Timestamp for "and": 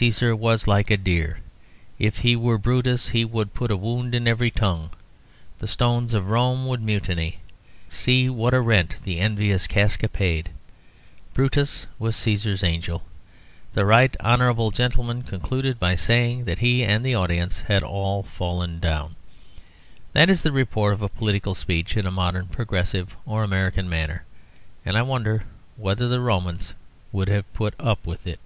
16.84-17.04, 24.86-24.96